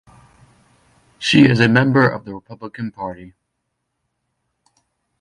[1.19, 3.35] She is a member of the Republican Party.